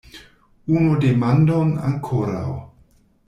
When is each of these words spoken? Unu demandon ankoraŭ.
Unu 0.77 0.95
demandon 1.03 1.75
ankoraŭ. 1.91 2.57